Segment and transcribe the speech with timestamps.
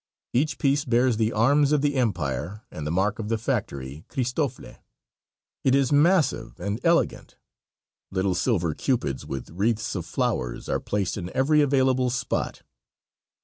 [0.33, 4.77] Each piece bears the arms of the empire and the mark of the factory "Cristofle."
[5.63, 7.37] It is massive and elegant;
[8.09, 12.63] little silver cupids with wreaths of flowers are placed in every available spot.